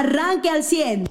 [0.00, 1.04] arranque al 100.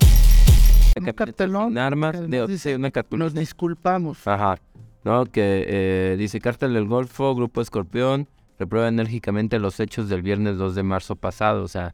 [0.98, 1.78] Un cartelón.
[1.78, 3.26] armas, de, además dice, sí, una cartulina.
[3.26, 4.26] Nos disculpamos.
[4.28, 4.58] Ajá.
[5.04, 8.28] No, que eh, dice Cártel del Golfo, Grupo Escorpión,
[8.58, 11.64] reprueba enérgicamente los hechos del viernes 2 de marzo pasado.
[11.64, 11.94] O sea,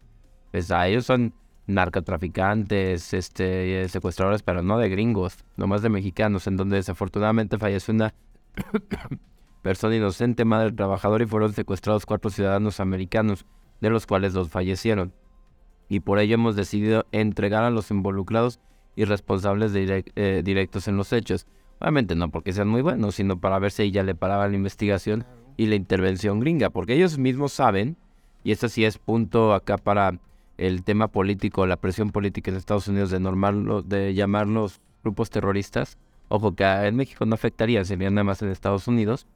[0.51, 1.33] pues a ellos son
[1.67, 7.93] narcotraficantes, este, eh, secuestradores, pero no de gringos, nomás de mexicanos, en donde desafortunadamente falleció
[7.93, 8.13] una
[9.61, 13.45] persona inocente, madre trabajadora, y fueron secuestrados cuatro ciudadanos americanos,
[13.79, 15.13] de los cuales dos fallecieron.
[15.91, 18.61] Y por ello hemos decidido entregar a los involucrados
[18.95, 21.47] y responsables eh, directos en los hechos.
[21.79, 25.25] Obviamente no porque sean muy buenos, sino para ver si ya le paraba la investigación
[25.57, 27.97] y la intervención gringa, porque ellos mismos saben,
[28.41, 30.17] y esto sí es punto acá para
[30.57, 35.97] el tema político, la presión política en Estados Unidos de normarlo, de llamarlos grupos terroristas.
[36.29, 39.27] Ojo que en México no afectaría, sería nada más en Estados Unidos.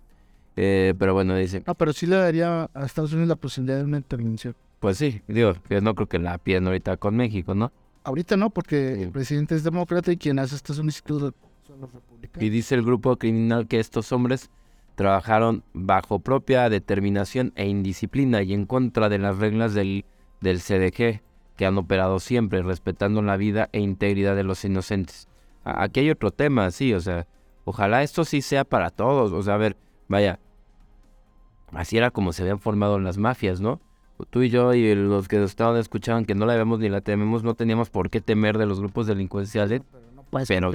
[0.56, 3.84] Eh, pero bueno, dice, No, pero sí le daría a Estados Unidos la posibilidad de
[3.84, 4.56] una intervención.
[4.80, 7.72] Pues sí, digo, que no creo que la piden ahorita con México, ¿no?
[8.04, 9.04] Ahorita no, porque Sí.
[9.04, 11.34] el presidente es demócrata y quien hace estas solicitudes
[11.66, 12.44] son los republicanos.
[12.44, 14.52] Y dice el grupo criminal que estos hombres
[14.96, 20.06] trabajaron bajo propia determinación e indisciplina y en contra de las reglas del,
[20.42, 21.22] del CDG,
[21.58, 25.28] que han operado siempre, respetando la vida e integridad de los inocentes.
[25.64, 27.28] Aquí hay otro tema, sí, o sea,
[27.64, 29.76] ojalá esto sí sea para todos, o sea, a ver,
[30.08, 30.40] vaya,
[31.72, 33.82] así era como se habían formado las mafias, ¿no?
[34.30, 37.02] Tú y yo y los que nos estaban escuchaban que no la vemos ni la
[37.02, 40.72] tememos, no teníamos por qué temer de los grupos delincuenciales, Pero no puedes pero-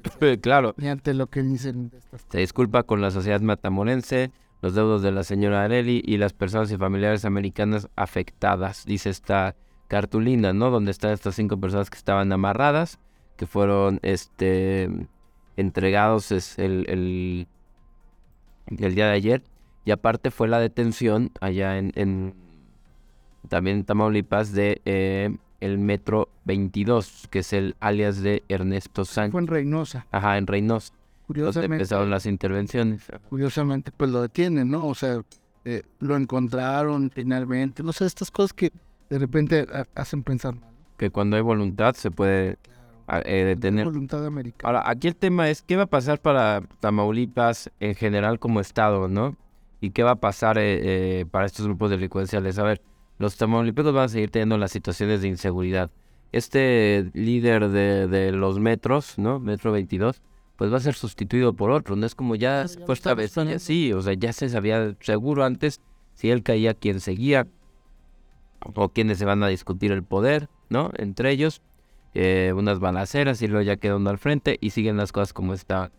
[0.40, 1.90] claro, ni ante lo que dicen
[2.30, 4.30] Se disculpa con la sociedad matamorense,
[4.62, 9.54] los deudos de la señora Areli y las personas y familiares americanas afectadas, dice esta
[9.88, 10.70] cartulina, ¿no?
[10.70, 12.98] Donde están estas cinco personas que estaban amarradas,
[13.36, 14.88] que fueron este
[15.56, 17.46] entregados es el, el,
[18.78, 19.42] el día de ayer.
[19.84, 22.34] Y aparte fue la detención allá en, en
[23.48, 29.32] también en Tamaulipas de eh, el Metro 22, que es el alias de Ernesto Sánchez.
[29.32, 30.06] Fue en Reynosa.
[30.10, 30.92] Ajá, en Reynosa.
[31.26, 33.02] Curiosamente, empezaron las intervenciones.
[33.28, 34.86] curiosamente, pues lo detienen, ¿no?
[34.86, 35.22] O sea,
[35.64, 37.82] eh, lo encontraron finalmente.
[37.82, 38.72] No sé, estas cosas que
[39.10, 40.70] de repente ha- hacen pensar mal.
[40.96, 42.56] Que cuando hay voluntad se puede
[43.24, 43.84] eh, detener.
[43.86, 44.78] Voluntad americana.
[44.78, 49.08] Ahora, aquí el tema es qué va a pasar para Tamaulipas en general como estado,
[49.08, 49.36] ¿no?
[49.80, 52.58] Y qué va a pasar eh, eh, para estos grupos delincuenciales.
[52.58, 52.82] A ver,
[53.18, 55.90] los tamaulipecos van a seguir teniendo las situaciones de inseguridad.
[56.32, 59.38] Este líder de, de los metros, ¿no?
[59.40, 60.20] Metro 22,
[60.56, 61.96] pues va a ser sustituido por otro.
[61.96, 63.34] No es como ya estamos establecido.
[63.34, 63.60] planeando.
[63.64, 65.80] Sí, o sea, ya se sabía seguro antes
[66.14, 67.46] si él caía, quién seguía.
[68.74, 70.90] O quiénes se van a discutir el poder, ¿no?
[70.96, 71.62] Entre ellos
[72.14, 75.54] eh, unas balaceras y luego ya queda uno al frente y siguen las cosas como
[75.54, 75.92] estaban.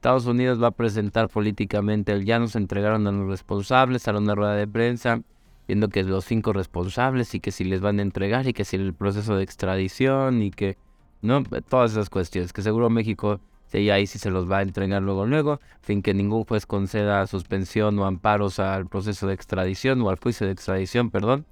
[0.00, 4.34] Estados Unidos va a presentar políticamente el ya nos entregaron a los responsables, a una
[4.34, 5.20] rueda de prensa,
[5.68, 8.76] viendo que los cinco responsables y que si les van a entregar y que si
[8.76, 10.78] el proceso de extradición y que,
[11.20, 11.42] ¿no?
[11.68, 15.26] Todas esas cuestiones, que seguro México sí, ahí sí se los va a entregar luego,
[15.26, 20.18] luego, sin que ningún juez conceda suspensión o amparos al proceso de extradición o al
[20.18, 21.44] juicio de extradición, perdón,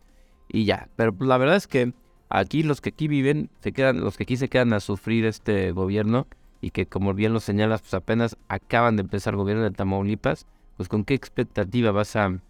[0.48, 0.88] y ya.
[0.96, 1.92] Pero pues, la verdad es que
[2.30, 5.70] aquí los que aquí viven, se quedan, los que aquí se quedan a sufrir este
[5.72, 6.26] gobierno
[6.60, 10.46] y que como bien lo señalas, pues apenas acaban de empezar el gobierno de Tamaulipas,
[10.76, 12.40] pues con qué expectativa vas a,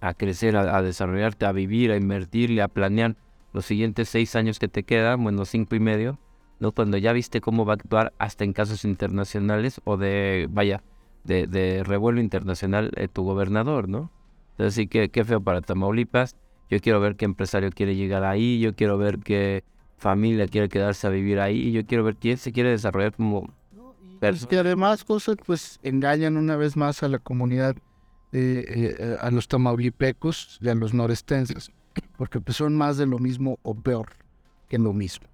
[0.00, 3.16] a crecer, a, desarrollarte, a vivir, a invertirle, a planear
[3.52, 6.18] los siguientes seis años que te quedan, bueno, cinco y medio,
[6.60, 6.72] ¿no?
[6.72, 10.82] Cuando ya viste cómo va a actuar hasta en casos internacionales o de, vaya,
[11.24, 14.10] de, revuelo internacional eh, tu gobernador, ¿no?
[14.52, 16.36] Entonces que qué feo para Tamaulipas.
[16.70, 19.64] Yo quiero ver qué empresario quiere llegar ahí, yo quiero ver qué
[19.98, 23.52] familia quiere quedarse a vivir ahí, y yo quiero ver quién se quiere desarrollar como
[24.20, 24.48] persona.
[24.48, 27.76] que además cosas pues engañan una vez más a la comunidad,
[28.32, 28.64] eh,
[28.98, 31.70] eh, a los tamaulipecos y a los norestenses,
[32.16, 34.08] porque pues son más de lo mismo o peor
[34.68, 35.26] que lo mismo.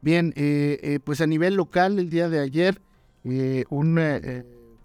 [0.00, 2.80] Bien, eh, eh, pues a nivel local el día de ayer,
[3.24, 4.00] eh, un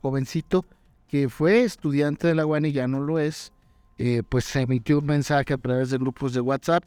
[0.02, 0.66] jovencito
[1.08, 3.52] que fue estudiante de la UAN y ya no lo es,
[4.28, 6.84] pues se emitió un mensaje a través de grupos de WhatsApp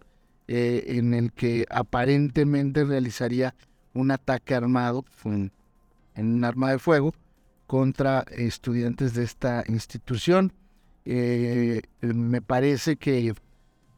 [0.49, 3.55] eh, en el que aparentemente realizaría
[3.95, 5.53] un ataque armado en,
[6.15, 7.15] en un arma de fuego
[7.67, 10.53] contra estudiantes de esta institución.
[11.05, 13.35] Eh, me parece que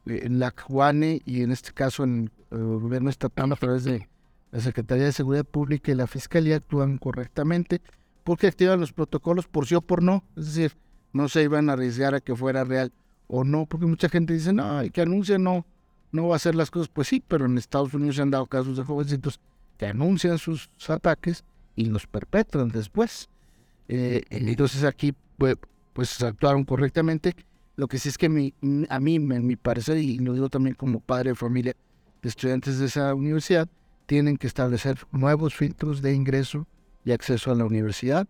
[0.07, 4.09] eh, la CUANE y en este caso en el gobierno estatal a través de
[4.51, 7.83] la Secretaría de Seguridad Pública y la Fiscalía actúan correctamente
[8.25, 10.25] porque activan los protocolos por sí o por no.
[10.37, 10.77] Es decir,
[11.13, 12.93] no se iban a arriesgar a que fuera real
[13.27, 15.67] o no, porque mucha gente dice, no, el que anuncia no,
[16.13, 16.89] no va a hacer las cosas.
[16.89, 19.41] Pues sí, pero en Estados Unidos se han dado casos de jovencitos
[19.77, 21.45] que anuncian sus ataques
[21.77, 23.29] y los perpetran después.
[23.89, 25.57] Eh, entonces aquí pues,
[25.93, 27.35] pues actuaron correctamente.
[27.77, 30.99] Lo que sí es que a mí, en mi parecer, y lo digo también como
[30.99, 31.77] padre de familia,
[32.21, 33.69] de estudiantes de esa universidad
[34.07, 36.67] tienen que establecer nuevos filtros de ingreso
[37.05, 38.27] y acceso a la universidad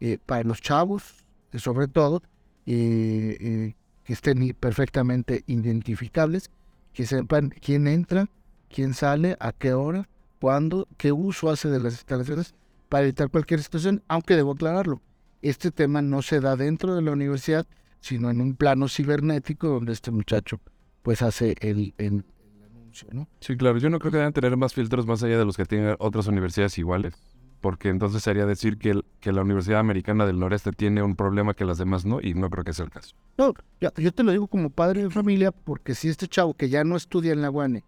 [0.00, 2.22] eh, para los chavos, eh, sobre todo,
[2.64, 3.74] que
[4.06, 6.50] estén perfectamente identificables,
[6.96, 8.30] que sepan quién entra,
[8.70, 10.08] quién sale, a qué hora,
[10.40, 12.54] cuándo, qué uso hace de las instalaciones
[12.88, 15.02] para evitar cualquier situación, aunque debo aclararlo,
[15.42, 17.66] este tema no se da dentro de la universidad,
[18.00, 20.58] sino en un plano cibernético donde este muchacho
[21.02, 22.24] pues hace el, el,
[22.64, 23.28] anuncio, ¿no?
[23.40, 25.66] Sí, claro, yo no creo que deban tener más filtros más allá de los que
[25.66, 27.12] tienen otras universidades iguales,
[27.60, 31.64] porque entonces sería decir que, que la Universidad Americana del Noreste tiene un problema que
[31.64, 33.14] las demás no, y no creo que sea el caso.
[33.38, 36.68] No, yo, yo te lo digo como padre de familia, porque si este chavo que
[36.68, 37.84] ya no estudia en la UANE,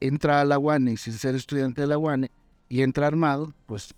[0.00, 2.30] entra a la UANE sin ser estudiante de la UANE
[2.68, 3.94] y entra armado, pues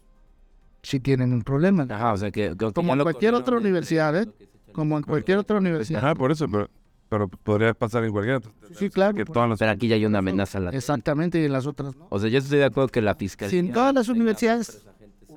[0.83, 1.87] sí tienen un problema.
[1.89, 2.55] Ajá, o sea que...
[2.75, 4.29] como en cualquier otra universidad, ¿eh?
[4.73, 6.05] Como en cualquier otra universidad.
[6.05, 6.69] Ajá, por eso, pero,
[7.09, 8.41] pero podría pasar en cualquier
[8.75, 9.15] Sí, claro.
[9.15, 9.59] Que todas las...
[9.59, 10.59] Pero aquí ya hay una amenaza.
[10.71, 12.07] Exactamente, y en las otras no.
[12.09, 13.51] O sea, yo estoy de acuerdo que la fiscalía...
[13.51, 14.85] Si en todas las universidades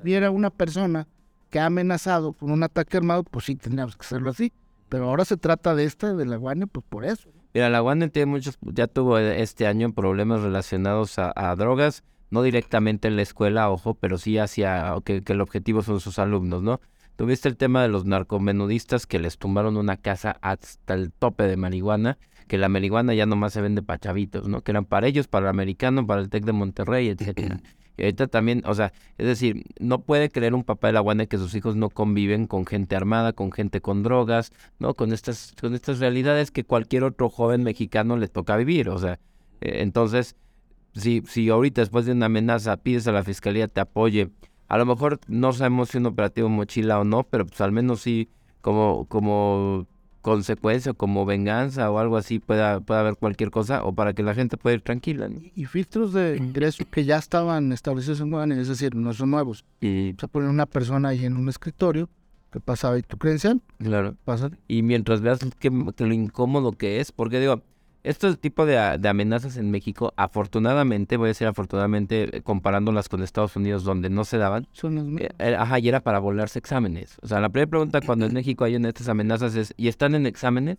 [0.00, 1.06] hubiera una persona
[1.50, 4.52] que ha amenazado con un ataque armado, pues sí, tendríamos que hacerlo así.
[4.88, 7.28] Pero ahora se trata de esta, de la UANE, pues por eso.
[7.54, 12.42] Mira, la UANE tiene muchos, ya tuvo este año problemas relacionados a, a drogas no
[12.42, 16.80] directamente en la escuela, ojo, pero sí hacia que, el objetivo son sus alumnos, ¿no?
[17.16, 21.56] Tuviste el tema de los narcomenudistas que les tumbaron una casa hasta el tope de
[21.56, 24.60] marihuana, que la marihuana ya nomás se vende para chavitos, ¿no?
[24.60, 27.60] Que eran para ellos, para el americano, para el TEC de Monterrey, etcétera.
[27.96, 31.28] Y ahorita también, o sea, es decir, no puede creer un papá de la UANE
[31.28, 34.94] que sus hijos no conviven con gente armada, con gente con drogas, ¿no?
[34.94, 39.18] Con estas, con estas realidades que cualquier otro joven mexicano le toca vivir, o sea,
[39.60, 40.36] eh, entonces
[40.96, 44.30] si, si ahorita después de una amenaza pides a la fiscalía te apoye,
[44.68, 48.00] a lo mejor no sabemos si un operativo mochila o no, pero pues al menos
[48.00, 48.28] sí
[48.60, 49.86] como, como
[50.26, 54.34] consecuencia, como venganza o algo así pueda, pueda haber cualquier cosa o para que la
[54.34, 55.28] gente pueda ir tranquila.
[55.54, 59.64] Y, filtros de ingreso que ya estaban establecidos en Guadalajara, es decir, no son nuevos.
[59.80, 62.08] Y o sea, poner una persona ahí en un escritorio
[62.50, 63.62] que pasaba y tu credencial.
[63.78, 64.16] Claro.
[64.24, 64.50] Pasa.
[64.66, 67.62] Y mientras veas que, que lo incómodo que es, porque digo,
[68.06, 73.56] este tipo de, amenazas en México, afortunadamente, voy a decir afortunadamente, eh, comparándolas con Estados
[73.56, 77.18] Unidos, donde no se daban, Son eh, eh, ajá, y era para volarse exámenes.
[77.22, 80.26] O sea, la primera pregunta cuando en México hay estas amenazas es, ¿y están en
[80.26, 80.78] exámenes?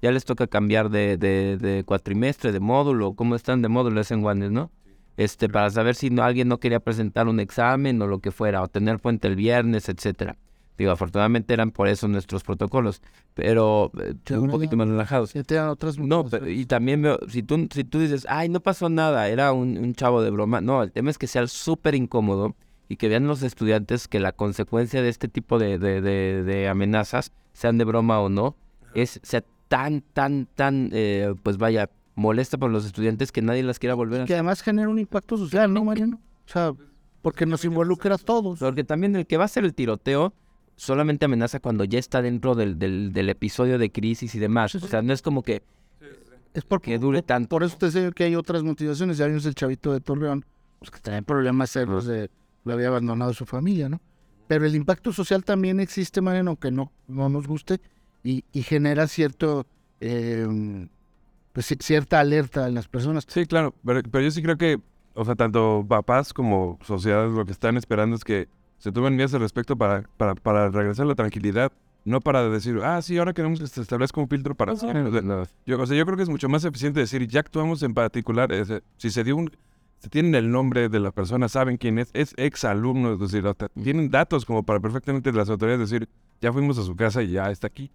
[0.00, 4.00] Ya les toca cambiar de, de, de cuatrimestre, de módulo, ¿cómo están de módulo?
[4.00, 4.70] Es en Guanes, ¿no?
[5.16, 8.62] Este, para saber si no, alguien no quería presentar un examen o lo que fuera,
[8.62, 10.36] o tener puente el viernes, etcétera.
[10.78, 13.02] Digo, afortunadamente eran por eso nuestros protocolos,
[13.34, 15.34] pero eh, un poquito más relajados.
[15.34, 19.52] otras no, y también veo, si tú, si tú dices, ay, no pasó nada, era
[19.52, 20.60] un, chavo de broma.
[20.60, 22.54] No, el tema es que sea súper incómodo
[22.88, 27.32] y que vean los estudiantes que la consecuencia de este tipo de, de, de, amenazas,
[27.52, 28.54] sean de broma o no,
[28.94, 33.80] es sea tan, tan, tan, eh, pues vaya, molesta para los estudiantes que nadie las
[33.80, 36.20] quiera volver a Que además genera un impacto social, ¿no, Mariano?
[36.46, 36.72] O sea,
[37.20, 38.60] porque nos involucra a todos.
[38.60, 40.32] Porque también el que va a hacer el tiroteo
[40.78, 44.74] solamente amenaza cuando ya está dentro del, del, episodio de crisis y demás.
[44.76, 45.62] O sea, no es como que
[46.54, 47.48] es porque dure tanto.
[47.48, 49.18] Por eso te sé que hay otras motivaciones.
[49.18, 50.44] Ya vimos el chavito de Torreón,
[50.78, 52.30] pues que trae problemas serios de
[52.64, 54.00] lo había abandonado su familia, ¿no?
[54.46, 57.80] Pero el impacto social también existe, Mariano, aunque no, no nos guste,
[58.22, 59.66] y, y genera cierto
[60.00, 60.88] em,
[61.52, 63.24] pues, cierta alerta en las personas.
[63.26, 64.80] Sí, claro, pero, pero yo sí creo que,
[65.14, 69.34] o sea, tanto papás como sociedades lo que están esperando es que se tomen medidas
[69.34, 71.72] al respecto para, para, para regresar a la tranquilidad.
[72.04, 74.72] No para decir, ah, sí, ahora queremos que se establezca un filtro para...
[74.74, 78.50] yo, o sea, yo creo que es mucho más eficiente decir, ya actuamos en particular,
[78.96, 79.50] si se dio un...
[80.10, 83.44] Tienen el nombre de la persona, saben quién es, es ex alumno, es decir,
[83.82, 86.08] tienen datos como para perfectamente las autoridades decir,
[86.40, 87.90] ya fuimos a su casa y ya está aquí.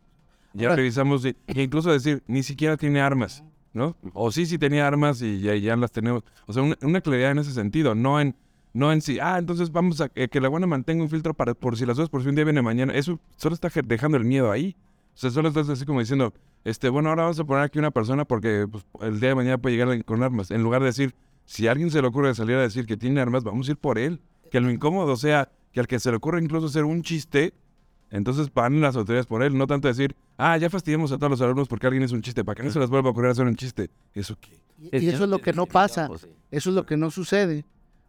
[0.54, 3.96] Ya revisamos, y, incluso decir, ni siquiera tiene armas, ¿no?
[4.14, 6.24] O sí, sí tenía armas y ya, ya las tenemos.
[6.46, 8.36] O sea, una, una claridad en ese sentido, no en
[8.74, 11.78] no en sí, ah, entonces vamos a que la buena mantenga un filtro para por
[11.78, 12.94] si las dos, por si un día viene mañana.
[12.94, 14.76] Eso solo está dejando el miedo ahí.
[15.14, 17.92] O sea, solo estás así como diciendo, este, bueno, ahora vamos a poner aquí una
[17.92, 20.50] persona porque pues, el día de mañana puede llegar con armas.
[20.50, 21.14] En lugar de decir,
[21.46, 23.78] si a alguien se le ocurre salir a decir que tiene armas, vamos a ir
[23.78, 24.20] por él.
[24.50, 27.54] Que lo incómodo sea que al que se le ocurre incluso hacer un chiste,
[28.10, 29.56] entonces van las autoridades por él.
[29.56, 32.44] No tanto decir, ah, ya fastidiamos a todos los alumnos porque alguien es un chiste,
[32.44, 33.92] para que no se les vuelva a ocurrir hacer un chiste.
[34.16, 34.62] ¿Eso qué?
[34.80, 36.10] Y, eso es lo que no pasa.
[36.50, 37.66] Eso es lo que no sucede.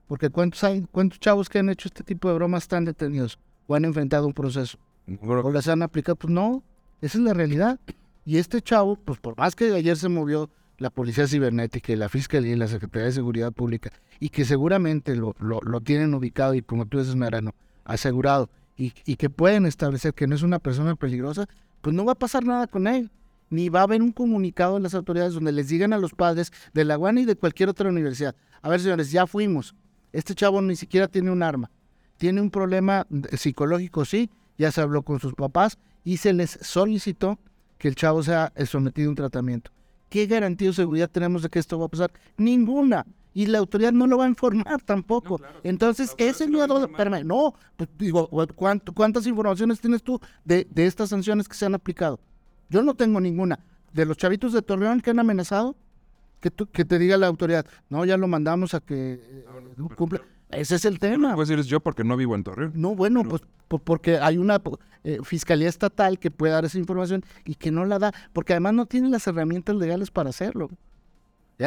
[0.07, 3.75] Porque ¿cuántos, hay, ¿cuántos chavos que han hecho este tipo de bromas están detenidos o
[3.75, 4.79] han enfrentado un proceso?
[5.23, 6.17] ¿O las han aplicado?
[6.17, 6.63] Pues no,
[7.01, 7.79] esa es la realidad.
[8.25, 12.09] Y este chavo, pues por más que ayer se movió la Policía Cibernética y la
[12.09, 16.63] Fiscalía y la Secretaría de Seguridad Pública, y que seguramente lo, lo, tienen ubicado y
[16.63, 20.97] como tú dices, Marano, asegurado, y, y que pueden establecer que no es una persona
[20.97, 21.47] peligrosa,
[21.81, 23.11] pues no va a pasar nada con él
[23.51, 26.53] ni va a haber un comunicado de las autoridades donde les digan a los padres
[26.73, 29.75] de la UAN y de cualquier otra universidad, a ver señores, ya fuimos,
[30.15, 31.71] este chavo ni siquiera tiene un arma,
[32.17, 33.07] tiene un problema
[33.37, 37.39] psicológico, sí, ya se habló con sus papás y se les solicitó
[37.79, 39.71] que el chavo sea sometido a un tratamiento.
[40.09, 42.13] ¿Qué garantía o seguridad tenemos de que esto va a pasar?
[42.37, 43.05] Ninguna.
[43.37, 45.41] Y la autoridad no lo va a informar tampoco.
[45.65, 51.49] Entonces, ese miedo, espérame, no, pues digo, ¿cuántas informaciones tienes tú de, de estas sanciones
[51.49, 52.21] que se han aplicado?
[52.71, 53.59] Yo no tengo ninguna.
[53.93, 55.77] De los chavitos de Torreón que han amenazado,
[56.51, 59.45] que, que te diga la autoridad, no, ya lo mandamos a que eh,
[59.97, 60.21] cumpla.
[60.51, 61.35] Ese es el tema.
[61.35, 62.73] Puedes decir yo porque no vivo en Torreón.
[62.75, 63.43] No, bueno, pues
[63.83, 64.61] porque hay una
[65.03, 68.75] eh, fiscalía estatal que puede dar esa información y que no la da, porque además
[68.75, 70.71] no tiene las herramientas legales para hacerlo.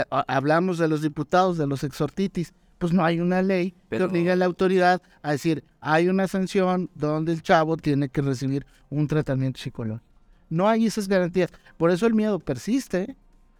[0.10, 4.36] hablamos de los diputados, de los exhortitis, pues no hay una ley que obliga a
[4.36, 9.60] la autoridad a decir, hay una sanción donde el chavo tiene que recibir un tratamiento
[9.60, 10.06] psicológico.
[10.50, 11.52] No hay esas garantías.
[11.78, 13.16] Por eso el miedo persiste.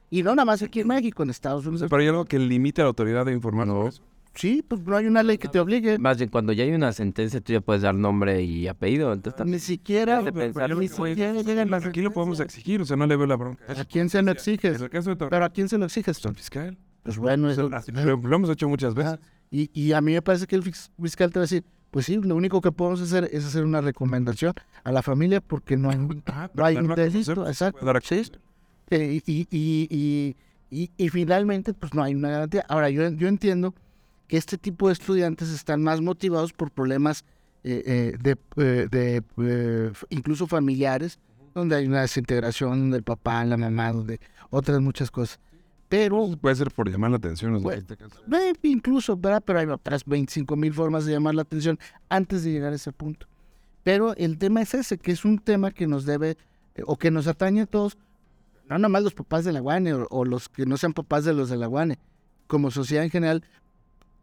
[0.10, 1.90] Y no nada más aquí en México, en Estados Unidos.
[1.90, 3.68] Pero hay algo que limite a la autoridad de informar.
[3.68, 3.90] No.
[4.34, 5.98] Sí, pues no hay una ley que te obligue.
[5.98, 9.12] Más bien, cuando ya hay una sentencia, tú ya puedes dar nombre y apellido.
[9.12, 10.22] Entonces, ni siquiera.
[10.22, 13.64] ni siquiera Aquí lo podemos exigir, o sea, no le veo la bronca.
[13.68, 14.84] ¿A quién se lo exiges?
[15.30, 16.24] Pero ¿a quién se lo exiges?
[16.24, 16.78] Al fiscal.
[17.02, 19.18] Pues bueno, eso, lo, hemos hecho muchas veces.
[19.50, 22.18] Y, y a mí me parece que el fiscal te va a decir, pues sí,
[22.18, 25.98] lo único que podemos hacer es hacer una recomendación a la familia porque no hay,
[26.28, 27.48] ah, no hay un delito.
[27.48, 27.80] Exacto.
[28.90, 30.36] Eh, y, y,
[30.70, 32.66] y, y, finalmente, pues no hay una garantía.
[32.70, 33.74] Ahora, yo, yo entiendo
[34.28, 37.26] que este tipo de estudiantes están más motivados por problemas
[37.64, 41.20] eh, eh, de, de incluso familiares,
[41.54, 45.40] donde hay una desintegración del papá, la mamá, donde otras muchas cosas.
[45.90, 46.36] Pero...
[46.40, 47.62] Puede ser por llamar la atención.
[47.62, 47.86] Pues,
[48.64, 49.42] incluso, ¿verdad?
[49.46, 51.80] Pero hay otras 25 mil formas de llamar la atención
[52.10, 53.28] antes de llegar a ese punto.
[53.84, 56.38] Pero el tema es ese, que es un tema que nos debe,
[56.86, 57.98] o que nos atañe a todos,
[58.70, 61.34] no nomás los papás de la UANE o, o, los que no sean papás de
[61.34, 62.00] los de la UANE,
[62.48, 63.44] como sociedad en general,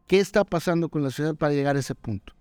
[0.06, 2.34] ¿Qué está pasando con la sociedad para llegar a ese punto?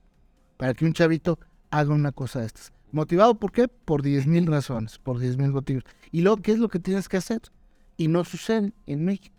[0.57, 1.39] Para que un chavito
[1.71, 2.73] haga una cosa de estas.
[2.91, 3.67] ¿Motivado por qué?
[3.67, 5.83] Por 10 mil razones, por 10 mil motivos.
[6.11, 7.41] Y luego, ¿qué es lo que tienes que hacer?
[7.97, 9.35] Y no sucede en México.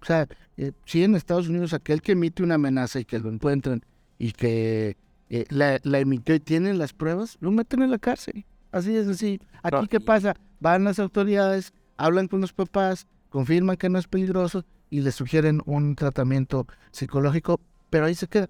[0.00, 3.28] O sea, eh, si en Estados Unidos aquel que emite una amenaza y que lo
[3.30, 3.84] encuentran
[4.18, 4.96] y que
[5.28, 8.46] eh, la, emitió y tienen las pruebas, lo meten en la cárcel.
[8.72, 9.38] Así es así.
[9.62, 10.34] Aquí, ¿qué pasa?
[10.60, 15.62] Van las autoridades, hablan con los papás, confirman que no es peligroso y le sugieren
[15.66, 17.60] un tratamiento psicológico,
[17.90, 18.48] pero ahí se queda,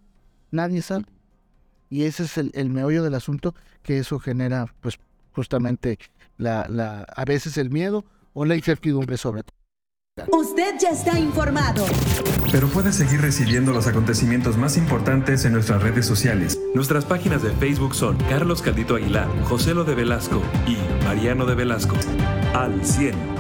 [0.51, 1.05] nadie sabe.
[1.89, 4.99] Y ese es el, meollo del asunto, que eso genera, pues,
[5.33, 5.99] justamente
[6.37, 9.57] la, la, a veces el miedo o la incertidumbre sobre todo.
[10.33, 11.85] Usted ya está informado.
[12.51, 16.59] Pero puede seguir recibiendo los acontecimientos más importantes en nuestras redes sociales.
[16.75, 21.55] Nuestras páginas de Facebook son Carlos Caldito Aguilar, José Lo de Velasco y Mariano de
[21.55, 21.97] Velasco.
[22.55, 23.36] Al 100.